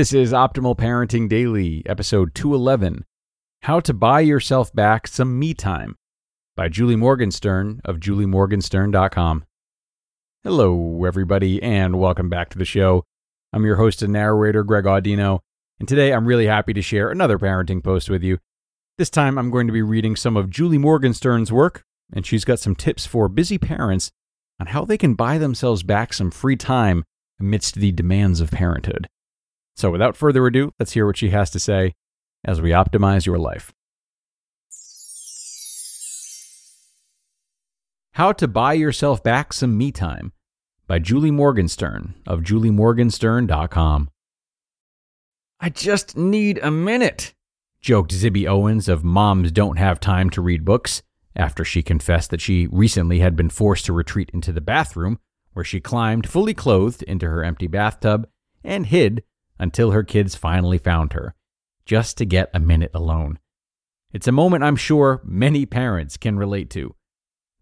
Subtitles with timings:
[0.00, 3.04] This is Optimal Parenting Daily, episode 211
[3.64, 5.94] How to Buy Yourself Back Some Me Time
[6.56, 9.44] by Julie Morgenstern of juliemorgenstern.com.
[10.42, 13.04] Hello, everybody, and welcome back to the show.
[13.52, 15.40] I'm your host and narrator, Greg Audino,
[15.78, 18.38] and today I'm really happy to share another parenting post with you.
[18.96, 22.58] This time I'm going to be reading some of Julie Morgenstern's work, and she's got
[22.58, 24.10] some tips for busy parents
[24.58, 27.04] on how they can buy themselves back some free time
[27.38, 29.06] amidst the demands of parenthood.
[29.76, 31.94] So, without further ado, let's hear what she has to say
[32.44, 33.72] as we optimize your life.
[38.14, 40.32] How to Buy Yourself Back Some Me Time
[40.86, 44.10] by Julie Morgenstern of juliemorgenstern.com.
[45.60, 47.34] I just need a minute,
[47.80, 51.02] joked Zibby Owens of Moms Don't Have Time to Read Books
[51.36, 55.18] after she confessed that she recently had been forced to retreat into the bathroom,
[55.52, 58.28] where she climbed fully clothed into her empty bathtub
[58.64, 59.22] and hid
[59.60, 61.34] until her kids finally found her,
[61.84, 63.38] just to get a minute alone.
[64.12, 66.96] It's a moment I'm sure many parents can relate to.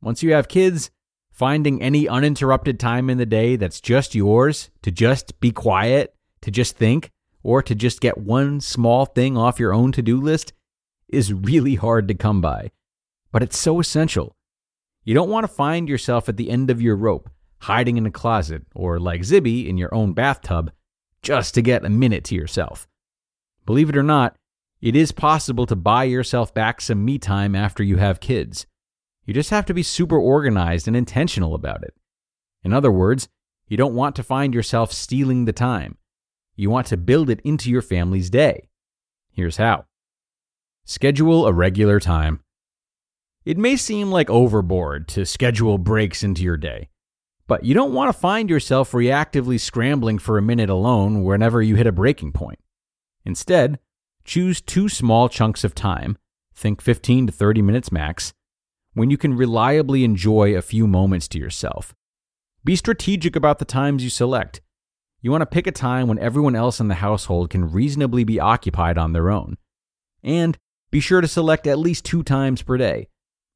[0.00, 0.90] Once you have kids,
[1.32, 6.50] finding any uninterrupted time in the day that's just yours to just be quiet, to
[6.50, 7.10] just think,
[7.42, 10.52] or to just get one small thing off your own to do list
[11.08, 12.70] is really hard to come by.
[13.32, 14.36] But it's so essential.
[15.04, 17.30] You don't want to find yourself at the end of your rope,
[17.60, 20.72] hiding in a closet, or like Zibby in your own bathtub,
[21.26, 22.86] just to get a minute to yourself.
[23.66, 24.36] Believe it or not,
[24.80, 28.64] it is possible to buy yourself back some me time after you have kids.
[29.24, 31.94] You just have to be super organized and intentional about it.
[32.62, 33.28] In other words,
[33.66, 35.98] you don't want to find yourself stealing the time.
[36.54, 38.68] You want to build it into your family's day.
[39.32, 39.86] Here's how
[40.84, 42.38] schedule a regular time.
[43.44, 46.88] It may seem like overboard to schedule breaks into your day.
[47.46, 51.76] But you don't want to find yourself reactively scrambling for a minute alone whenever you
[51.76, 52.58] hit a breaking point.
[53.24, 53.78] Instead,
[54.24, 56.18] choose two small chunks of time,
[56.54, 58.32] think 15 to 30 minutes max,
[58.94, 61.94] when you can reliably enjoy a few moments to yourself.
[62.64, 64.60] Be strategic about the times you select.
[65.22, 68.40] You want to pick a time when everyone else in the household can reasonably be
[68.40, 69.56] occupied on their own.
[70.22, 70.58] And
[70.90, 73.08] be sure to select at least two times per day.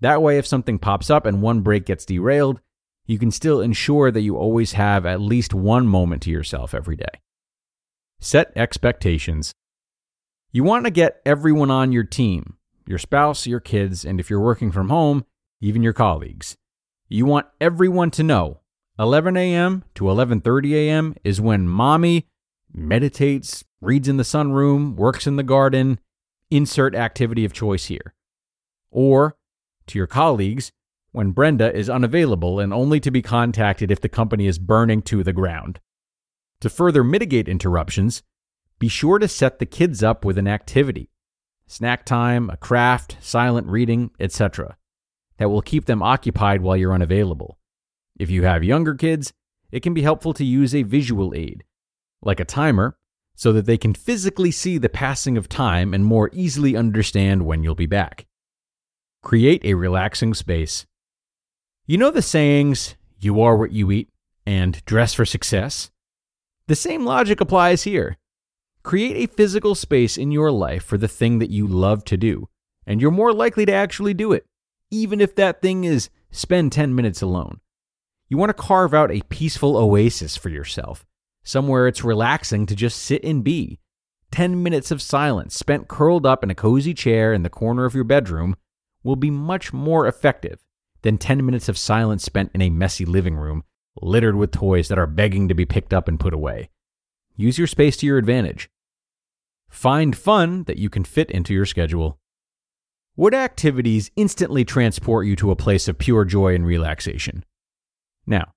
[0.00, 2.60] That way, if something pops up and one break gets derailed,
[3.06, 6.96] you can still ensure that you always have at least one moment to yourself every
[6.96, 7.20] day.
[8.20, 9.52] Set expectations.
[10.52, 14.40] You want to get everyone on your team your spouse, your kids, and if you're
[14.40, 15.24] working from home,
[15.60, 16.56] even your colleagues.
[17.08, 18.60] You want everyone to know
[18.98, 19.84] 11 a.m.
[19.94, 21.14] to 11:30 a.m.
[21.24, 22.26] is when mommy
[22.72, 25.98] meditates, reads in the sunroom, works in the garden,
[26.50, 28.14] insert activity of choice here.
[28.90, 29.36] Or
[29.86, 30.72] to your colleagues,
[31.12, 35.22] when Brenda is unavailable and only to be contacted if the company is burning to
[35.22, 35.78] the ground.
[36.60, 38.22] To further mitigate interruptions,
[38.78, 41.10] be sure to set the kids up with an activity
[41.66, 44.76] snack time, a craft, silent reading, etc.
[45.38, 47.58] that will keep them occupied while you're unavailable.
[48.18, 49.32] If you have younger kids,
[49.70, 51.64] it can be helpful to use a visual aid,
[52.20, 52.98] like a timer,
[53.34, 57.62] so that they can physically see the passing of time and more easily understand when
[57.62, 58.26] you'll be back.
[59.22, 60.84] Create a relaxing space.
[61.92, 64.08] You know the sayings, you are what you eat,
[64.46, 65.90] and dress for success?
[66.66, 68.16] The same logic applies here.
[68.82, 72.48] Create a physical space in your life for the thing that you love to do,
[72.86, 74.46] and you're more likely to actually do it,
[74.90, 77.60] even if that thing is spend 10 minutes alone.
[78.26, 81.04] You want to carve out a peaceful oasis for yourself,
[81.44, 83.80] somewhere it's relaxing to just sit and be.
[84.30, 87.94] 10 minutes of silence spent curled up in a cozy chair in the corner of
[87.94, 88.56] your bedroom
[89.02, 90.64] will be much more effective
[91.02, 93.64] than 10 minutes of silence spent in a messy living room
[94.00, 96.70] littered with toys that are begging to be picked up and put away.
[97.36, 98.70] use your space to your advantage.
[99.68, 102.18] Find fun that you can fit into your schedule.
[103.14, 107.44] What activities instantly transport you to a place of pure joy and relaxation?
[108.26, 108.52] Now,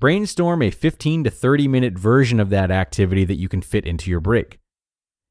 [0.00, 4.10] brainstorm a 15 to 30 minute version of that activity that you can fit into
[4.10, 4.58] your break.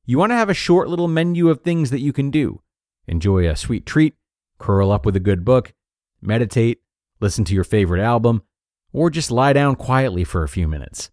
[0.05, 2.61] You want to have a short little menu of things that you can do.
[3.07, 4.15] Enjoy a sweet treat,
[4.57, 5.73] curl up with a good book,
[6.21, 6.81] meditate,
[7.19, 8.43] listen to your favorite album,
[8.91, 11.11] or just lie down quietly for a few minutes.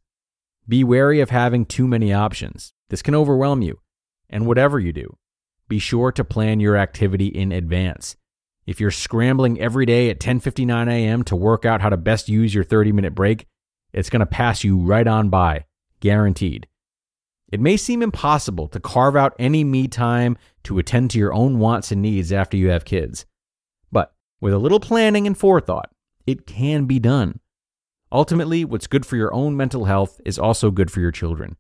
[0.69, 2.73] Be wary of having too many options.
[2.89, 3.81] This can overwhelm you.
[4.31, 5.17] And whatever you do,
[5.69, 8.17] be sure to plan your activity in advance.
[8.67, 11.25] If you're scrambling every day at 10:59 a.m.
[11.25, 13.47] to work out how to best use your 30-minute break,
[13.93, 15.65] it's going to pass you right on by,
[16.01, 16.69] guaranteed.
[17.51, 21.59] It may seem impossible to carve out any me time to attend to your own
[21.59, 23.27] wants and needs after you have kids.
[24.43, 25.93] With a little planning and forethought,
[26.27, 27.39] it can be done.
[28.11, 31.57] Ultimately, what's good for your own mental health is also good for your children.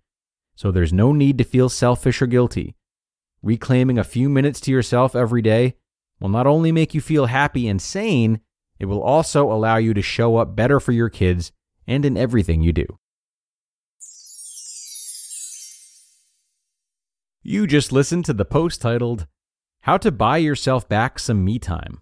[0.56, 2.74] So there's no need to feel selfish or guilty.
[3.40, 5.76] Reclaiming a few minutes to yourself every day
[6.18, 8.40] will not only make you feel happy and sane,
[8.80, 11.52] it will also allow you to show up better for your kids
[11.86, 12.98] and in everything you do.
[17.44, 19.28] You just listened to the post titled,
[19.82, 22.01] How to Buy Yourself Back Some Me Time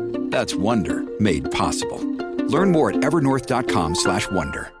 [0.31, 1.99] That's Wonder made possible.
[2.47, 4.80] Learn more at evernorth.com/wonder.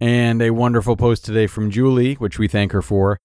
[0.00, 3.18] And a wonderful post today from Julie, which we thank her for.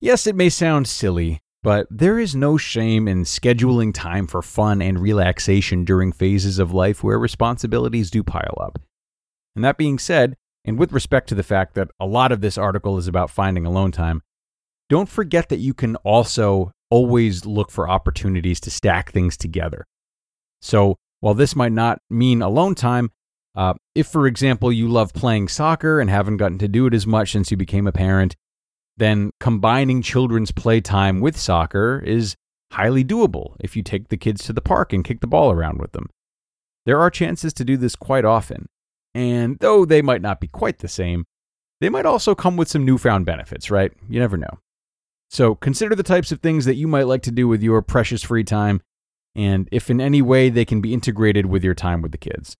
[0.00, 4.80] Yes, it may sound silly, but there is no shame in scheduling time for fun
[4.80, 8.78] and relaxation during phases of life where responsibilities do pile up.
[9.54, 12.56] And that being said, and with respect to the fact that a lot of this
[12.56, 14.22] article is about finding alone time,
[14.88, 19.84] don't forget that you can also always look for opportunities to stack things together.
[20.62, 23.10] So, while this might not mean alone time,
[23.58, 27.08] uh, if, for example, you love playing soccer and haven't gotten to do it as
[27.08, 28.36] much since you became a parent,
[28.96, 32.36] then combining children's playtime with soccer is
[32.70, 35.80] highly doable if you take the kids to the park and kick the ball around
[35.80, 36.06] with them.
[36.86, 38.66] There are chances to do this quite often,
[39.12, 41.24] and though they might not be quite the same,
[41.80, 43.90] they might also come with some newfound benefits, right?
[44.08, 44.60] You never know.
[45.30, 48.22] So consider the types of things that you might like to do with your precious
[48.22, 48.82] free time,
[49.34, 52.56] and if in any way they can be integrated with your time with the kids.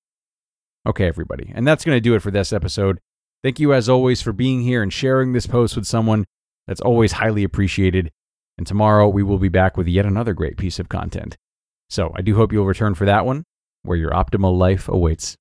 [0.86, 1.52] Okay, everybody.
[1.54, 2.98] And that's going to do it for this episode.
[3.42, 6.24] Thank you, as always, for being here and sharing this post with someone.
[6.66, 8.10] That's always highly appreciated.
[8.56, 11.36] And tomorrow we will be back with yet another great piece of content.
[11.88, 13.44] So I do hope you'll return for that one,
[13.82, 15.36] where your optimal life awaits.